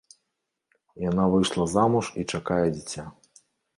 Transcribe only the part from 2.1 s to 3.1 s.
і чакае дзіця.